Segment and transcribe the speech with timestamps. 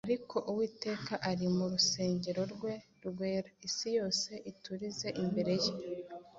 [0.07, 2.73] Ariko Uwiteka ari mu rusengero rwe
[3.07, 5.71] rwera, isi yose iturize imbere ye.